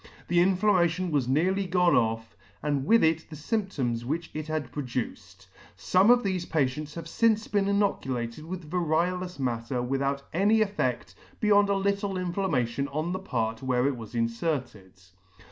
The 0.29 0.39
inflammation 0.39 1.11
was 1.11 1.27
nearly 1.27 1.67
gone 1.67 1.95
off, 1.95 2.35
and 2.63 2.87
with 2.87 3.03
it 3.03 3.29
the 3.29 3.35
fy 3.35 3.57
mptoms 3.57 4.03
which 4.03 4.31
it 4.33 4.47
had 4.47 4.71
produced. 4.71 5.47
Some 5.75 6.09
of 6.09 6.23
thefe 6.23 6.49
patients 6.49 6.95
have 6.95 7.07
fince 7.07 7.47
been 7.47 7.67
inoculated 7.67 8.43
with 8.45 8.67
vario 8.67 9.21
lous 9.21 9.37
matter 9.37 9.79
without 9.83 10.23
any 10.33 10.61
effed 10.61 11.13
beyond 11.39 11.69
a 11.69 11.75
little 11.75 12.17
inflammation 12.17 12.87
on 12.87 13.11
the 13.11 13.19
part 13.19 13.61
where 13.61 13.85
it 13.85 13.95
was 13.95 14.15
inferted. 14.15 14.93